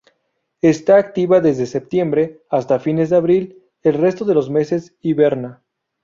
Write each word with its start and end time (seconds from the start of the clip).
Está 0.63 0.97
activa 0.97 1.41
desde 1.41 1.67
septiembre 1.67 2.41
hasta 2.49 2.79
fines 2.79 3.11
de 3.11 3.17
abril; 3.17 3.61
el 3.83 3.93
resto 3.93 4.25
de 4.25 4.33
los 4.33 4.49
meses 4.49 4.95
hiberna. 4.99 5.61